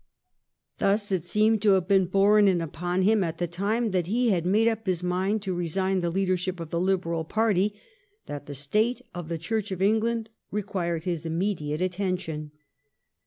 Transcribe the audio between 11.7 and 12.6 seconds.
attention.